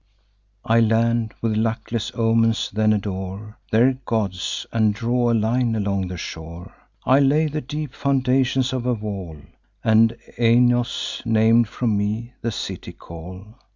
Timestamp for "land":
0.79-1.35